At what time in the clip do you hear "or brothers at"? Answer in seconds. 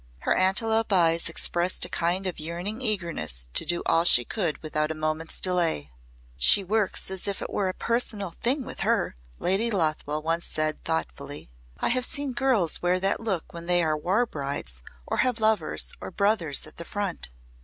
16.01-16.77